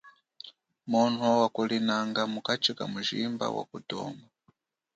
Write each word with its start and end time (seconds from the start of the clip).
Mwono 0.89 1.25
wakulinanga 1.41 2.21
mukachi 2.33 2.71
kamujimba 2.77 3.45
wa 3.55 3.63
kutoma. 3.69 4.23